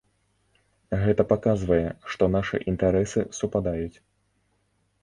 Гэта 1.03 1.25
паказвае, 1.33 1.85
што 2.15 2.23
нашы 2.37 2.57
інтарэсы 2.73 3.19
супадаюць. 3.43 3.97